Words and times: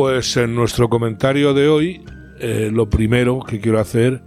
Pues 0.00 0.38
en 0.38 0.54
nuestro 0.54 0.88
comentario 0.88 1.52
de 1.52 1.68
hoy, 1.68 2.00
eh, 2.38 2.70
lo 2.72 2.88
primero 2.88 3.40
que 3.40 3.60
quiero 3.60 3.78
hacer 3.78 4.22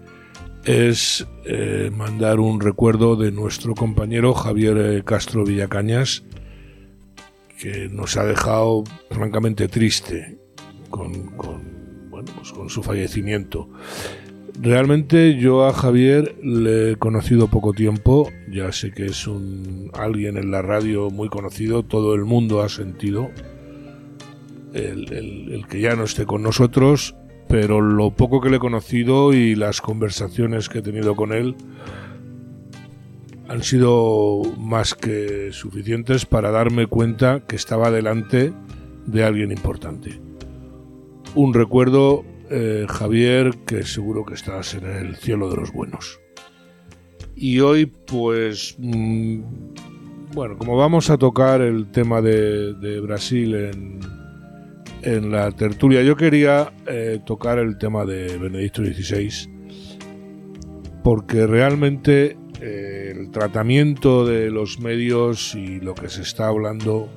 es 0.65 1.25
eh, 1.45 1.89
mandar 1.91 2.39
un 2.39 2.61
recuerdo 2.61 3.15
de 3.15 3.31
nuestro 3.31 3.73
compañero 3.73 4.35
Javier 4.35 4.77
eh, 4.77 5.03
Castro 5.03 5.43
Villacañas, 5.43 6.25
que 7.59 7.89
nos 7.89 8.17
ha 8.17 8.23
dejado 8.23 8.83
francamente 9.09 9.67
triste 9.67 10.37
con, 10.91 11.35
bueno, 12.11 12.31
pues 12.35 12.51
con 12.51 12.69
su 12.69 12.83
fallecimiento. 12.83 13.67
Realmente 14.61 15.39
yo 15.39 15.65
a 15.65 15.73
Javier 15.73 16.35
le 16.43 16.91
he 16.91 16.95
conocido 16.97 17.47
poco 17.47 17.73
tiempo, 17.73 18.29
ya 18.47 18.71
sé 18.71 18.91
que 18.91 19.07
es 19.07 19.25
un 19.25 19.89
alguien 19.93 20.37
en 20.37 20.51
la 20.51 20.61
radio 20.61 21.09
muy 21.09 21.29
conocido, 21.29 21.81
todo 21.81 22.13
el 22.13 22.25
mundo 22.25 22.61
ha 22.61 22.69
sentido 22.69 23.31
el, 24.73 25.65
que 25.69 25.79
ya 25.79 25.95
no 25.95 26.03
esté 26.03 26.25
con 26.25 26.43
nosotros, 26.43 27.15
pero 27.47 27.81
lo 27.81 28.11
poco 28.11 28.41
que 28.41 28.49
le 28.49 28.57
he 28.57 28.59
conocido 28.59 29.33
y 29.33 29.55
las 29.55 29.81
conversaciones 29.81 30.69
que 30.69 30.79
he 30.79 30.81
tenido 30.81 31.15
con 31.15 31.33
él 31.33 31.55
han 33.47 33.61
sido 33.63 34.41
más 34.57 34.95
que 34.95 35.51
suficientes 35.51 36.25
para 36.25 36.49
darme 36.49 36.87
cuenta 36.87 37.41
que 37.45 37.55
estaba 37.55 37.91
delante 37.91 38.53
de 39.05 39.23
alguien 39.23 39.51
importante. 39.51 40.19
Un 41.35 41.53
recuerdo, 41.53 42.23
eh, 42.49 42.85
Javier, 42.89 43.55
que 43.65 43.83
seguro 43.83 44.25
que 44.25 44.33
estás 44.33 44.73
en 44.75 44.85
el 44.85 45.15
cielo 45.17 45.49
de 45.49 45.57
los 45.57 45.71
buenos. 45.71 46.19
Y 47.35 47.59
hoy, 47.59 47.85
pues, 47.85 48.75
mm, 48.79 49.41
bueno, 50.33 50.57
como 50.57 50.77
vamos 50.77 51.09
a 51.09 51.17
tocar 51.17 51.61
el 51.61 51.91
tema 51.91 52.21
de, 52.21 52.73
de 52.75 52.99
Brasil 53.01 53.55
en, 53.55 53.99
en 55.03 55.31
la 55.31 55.51
tertulia. 55.51 56.01
Yo 56.01 56.15
quería 56.15 56.71
eh, 56.87 57.19
tocar 57.25 57.59
el 57.59 57.77
tema 57.77 58.05
de 58.05 58.37
Benedicto 58.37 58.83
XVI 58.83 59.49
porque 61.03 61.45
realmente 61.45 62.37
eh, 62.61 63.13
el 63.15 63.31
tratamiento 63.31 64.25
de 64.25 64.49
los 64.49 64.79
medios 64.79 65.53
y 65.55 65.79
lo 65.79 65.93
que 65.95 66.09
se 66.09 66.21
está 66.21 66.47
hablando 66.47 67.09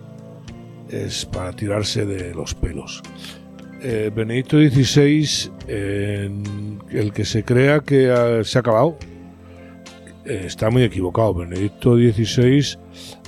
es 0.91 1.25
para 1.25 1.53
tirarse 1.53 2.05
de 2.05 2.35
los 2.35 2.55
pelos. 2.55 3.03
Eh, 3.83 4.11
Benedicto 4.15 4.57
XVI, 4.59 5.51
el 5.69 7.13
que 7.13 7.25
se 7.25 7.45
crea 7.45 7.81
que 7.81 8.43
se 8.45 8.59
ha 8.59 8.61
acabado, 8.61 8.99
está 10.25 10.71
muy 10.71 10.83
equivocado. 10.83 11.35
Benedicto 11.35 11.97
XVI 11.97 12.79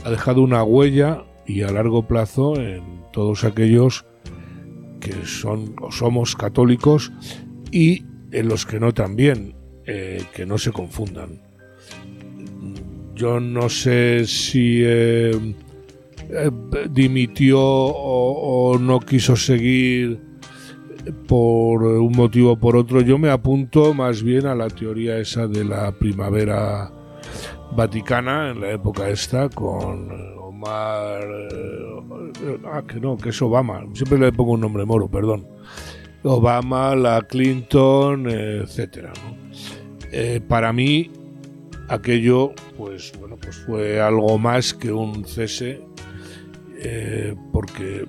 ha 0.05 0.11
dejado 0.11 0.42
una 0.42 0.64
huella 0.64 1.25
y 1.47 1.62
a 1.62 1.70
largo 1.70 2.06
plazo 2.06 2.56
en 2.61 2.83
todos 3.12 3.45
aquellos 3.45 4.08
que 5.01 5.25
son 5.25 5.75
o 5.81 5.91
somos 5.91 6.37
católicos 6.37 7.13
y 7.71 8.05
en 8.33 8.49
los 8.49 8.67
que 8.67 8.81
no 8.81 8.93
también, 8.93 9.55
eh, 9.87 10.23
que 10.35 10.47
no 10.47 10.59
se 10.59 10.73
confundan. 10.73 11.41
Yo 13.15 13.41
no 13.41 13.69
sé 13.69 14.27
si 14.27 14.83
eh, 14.85 15.33
eh, 16.31 16.51
dimitió 16.91 17.61
o, 17.61 18.79
no 18.79 19.01
quiso 19.01 19.35
seguir 19.35 20.21
por 21.27 21.83
un 21.83 22.13
motivo 22.13 22.53
o 22.53 22.59
por 22.59 22.77
otro. 22.77 23.01
Yo 23.01 23.19
me 23.19 23.31
apunto 23.31 23.95
más 23.95 24.23
bien 24.23 24.47
a 24.47 24.55
la 24.55 24.69
teoría 24.69 25.19
esa 25.19 25.47
de 25.47 25.65
la 25.65 25.91
primavera 25.93 26.93
vaticana 27.75 28.51
en 28.51 28.61
la 28.61 28.71
época 28.73 29.09
esta 29.09 29.49
con 29.49 30.38
eh, 30.67 32.59
ah, 32.73 32.83
que 32.87 33.01
no, 33.01 33.17
que 33.17 33.31
es 33.31 33.42
Obama. 33.42 33.84
Siempre 33.95 34.19
le 34.19 34.33
pongo 34.33 34.52
un 34.52 34.61
nombre 34.61 34.85
moro, 34.85 35.08
perdón. 35.08 35.46
Obama, 36.23 36.95
la 36.96 37.23
Clinton, 37.23 38.29
etcétera. 38.29 39.13
Eh, 40.11 40.41
para 40.46 40.73
mí, 40.73 41.11
aquello, 41.89 42.52
pues 42.77 43.13
bueno, 43.19 43.36
pues 43.41 43.57
fue 43.58 44.01
algo 44.01 44.39
más 44.39 44.74
que 44.74 44.91
un 44.92 45.24
cese, 45.24 45.80
eh, 46.80 47.35
porque 47.52 48.07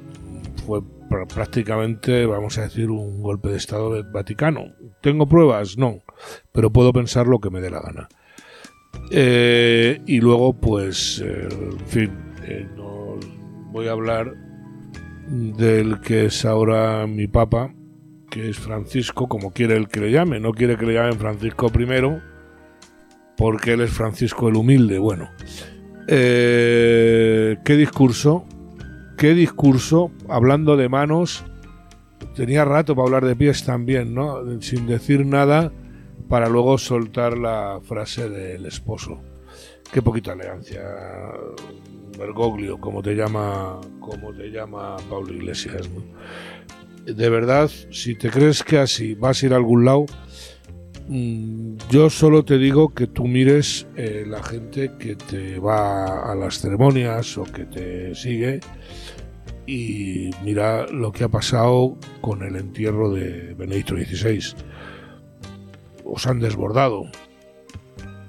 fue 0.66 0.82
prácticamente, 1.28 2.26
vamos 2.26 2.58
a 2.58 2.64
decir, 2.64 2.90
un 2.90 3.22
golpe 3.22 3.50
de 3.50 3.58
Estado 3.58 4.04
Vaticano. 4.12 4.74
¿Tengo 5.02 5.28
pruebas? 5.28 5.78
No, 5.78 6.00
pero 6.52 6.72
puedo 6.72 6.94
pensar 6.94 7.28
lo 7.28 7.40
que 7.40 7.50
me 7.50 7.62
dé 7.62 7.70
la 7.70 7.82
gana. 7.82 8.10
y 9.12 10.20
luego, 10.20 10.54
pues, 10.54 11.20
en 11.22 11.80
fin, 11.88 12.29
eh, 12.50 12.68
voy 13.72 13.88
a 13.88 13.92
hablar 13.92 14.34
del 15.28 16.02
que 16.02 16.26
es 16.26 16.46
ahora 16.46 17.06
mi 17.08 17.28
papa, 17.28 17.74
que 18.30 18.50
es 18.50 18.58
Francisco, 18.58 19.28
como 19.28 19.52
quiere 19.52 19.76
el 19.76 19.88
que 19.88 20.00
le 20.00 20.12
llame. 20.12 20.40
No 20.40 20.52
quiere 20.52 20.78
que 20.78 20.86
le 20.86 20.94
llamen 20.94 21.20
Francisco 21.20 21.68
I, 21.68 22.22
porque 23.38 23.74
él 23.74 23.82
es 23.82 23.92
Francisco 23.92 24.50
el 24.50 24.56
Humilde. 24.56 24.98
Bueno, 24.98 25.30
eh, 26.08 27.58
¿qué 27.64 27.76
discurso? 27.76 28.46
¿Qué 29.18 29.34
discurso? 29.34 30.12
Hablando 30.28 30.78
de 30.78 30.90
manos, 30.90 31.46
tenía 32.36 32.66
rato 32.66 32.96
para 32.96 33.06
hablar 33.06 33.26
de 33.26 33.36
pies 33.36 33.64
también, 33.66 34.16
¿no? 34.16 34.62
Sin 34.62 34.88
decir 34.88 35.26
nada, 35.26 35.72
para 36.28 36.50
luego 36.50 36.78
soltar 36.78 37.38
la 37.38 37.80
frase 37.84 38.30
del 38.30 38.66
esposo. 38.66 39.22
Qué 39.92 40.02
poquita 40.02 40.34
elegancia 40.34 40.82
Como 42.80 43.02
te 43.02 43.16
llama, 43.16 43.80
como 44.00 44.34
te 44.34 44.50
llama 44.50 44.98
Pablo 45.10 45.34
Iglesias. 45.34 45.90
De 47.06 47.30
verdad, 47.30 47.70
si 47.92 48.16
te 48.16 48.30
crees 48.30 48.64
que 48.64 48.78
así 48.78 49.16
vas 49.16 49.42
a 49.42 49.46
ir 49.46 49.54
a 49.54 49.56
algún 49.56 49.86
lado, 49.86 50.06
mm, 51.08 51.78
yo 51.90 52.10
solo 52.10 52.44
te 52.44 52.58
digo 52.58 52.94
que 52.94 53.08
tú 53.08 53.26
mires 53.26 53.88
eh, 53.96 54.26
la 54.28 54.44
gente 54.44 54.92
que 55.00 55.16
te 55.16 55.60
va 55.60 56.32
a 56.32 56.36
las 56.36 56.60
ceremonias 56.60 57.38
o 57.38 57.44
que 57.44 57.66
te 57.66 58.16
sigue 58.16 58.60
y 59.66 60.32
mira 60.44 60.88
lo 60.88 61.12
que 61.12 61.24
ha 61.24 61.30
pasado 61.30 61.98
con 62.22 62.44
el 62.44 62.56
entierro 62.56 63.12
de 63.12 63.54
Benedicto 63.54 63.96
XVI. 63.96 64.56
Os 66.06 66.28
han 66.28 66.40
desbordado. 66.40 67.04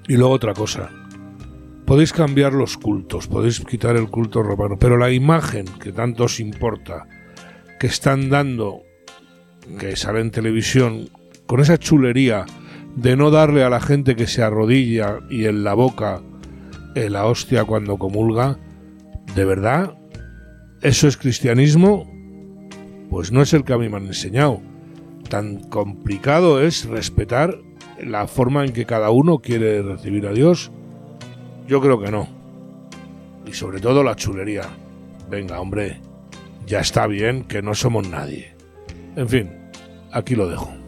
Y 0.06 0.16
luego 0.16 0.34
otra 0.34 0.54
cosa, 0.54 0.90
podéis 1.90 2.12
cambiar 2.12 2.52
los 2.52 2.78
cultos, 2.78 3.26
podéis 3.26 3.58
quitar 3.58 3.96
el 3.96 4.08
culto 4.10 4.44
romano, 4.44 4.76
pero 4.78 4.96
la 4.96 5.10
imagen 5.10 5.64
que 5.82 5.90
tanto 5.90 6.22
os 6.22 6.38
importa, 6.38 7.08
que 7.80 7.88
están 7.88 8.30
dando, 8.30 8.84
que 9.76 9.96
sale 9.96 10.20
en 10.20 10.30
televisión, 10.30 11.08
con 11.46 11.58
esa 11.58 11.78
chulería 11.78 12.46
de 12.94 13.16
no 13.16 13.32
darle 13.32 13.64
a 13.64 13.70
la 13.70 13.80
gente 13.80 14.14
que 14.14 14.28
se 14.28 14.40
arrodilla 14.40 15.18
y 15.30 15.46
en 15.46 15.64
la 15.64 15.74
boca 15.74 16.22
eh, 16.94 17.10
la 17.10 17.26
hostia 17.26 17.64
cuando 17.64 17.98
comulga, 17.98 18.56
¿de 19.34 19.44
verdad? 19.44 19.98
¿Eso 20.82 21.08
es 21.08 21.16
cristianismo? 21.16 22.08
Pues 23.10 23.32
no 23.32 23.42
es 23.42 23.52
el 23.52 23.64
que 23.64 23.72
a 23.72 23.78
mí 23.78 23.88
me 23.88 23.96
han 23.96 24.06
enseñado. 24.06 24.62
Tan 25.28 25.56
complicado 25.64 26.62
es 26.62 26.84
respetar 26.84 27.58
la 28.00 28.28
forma 28.28 28.64
en 28.64 28.72
que 28.72 28.86
cada 28.86 29.10
uno 29.10 29.40
quiere 29.40 29.82
recibir 29.82 30.28
a 30.28 30.32
Dios 30.32 30.70
yo 31.70 31.80
creo 31.80 32.00
que 32.00 32.10
no. 32.10 32.26
Y 33.46 33.52
sobre 33.52 33.80
todo 33.80 34.02
la 34.02 34.16
chulería. 34.16 34.64
Venga, 35.30 35.60
hombre, 35.60 36.00
ya 36.66 36.80
está 36.80 37.06
bien 37.06 37.44
que 37.44 37.62
no 37.62 37.76
somos 37.76 38.08
nadie. 38.08 38.52
En 39.14 39.28
fin, 39.28 39.52
aquí 40.10 40.34
lo 40.34 40.48
dejo. 40.48 40.79